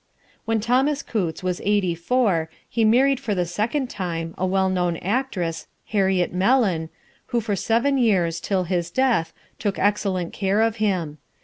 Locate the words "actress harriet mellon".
4.97-6.89